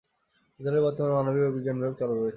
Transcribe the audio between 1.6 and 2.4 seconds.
বিভাগ চালু রয়েছে।